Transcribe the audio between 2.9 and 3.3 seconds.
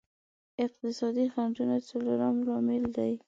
دی.